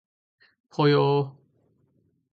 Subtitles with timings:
[0.71, 1.35] ぽよー